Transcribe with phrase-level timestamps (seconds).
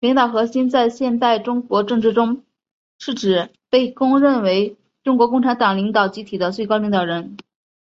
[0.00, 2.44] 领导核心在现代中国政治中
[2.98, 7.38] 是指被公认为中国共产党领导集体的最高领导人。